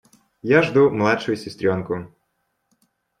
[0.51, 1.99] Я жду младшую сестренку.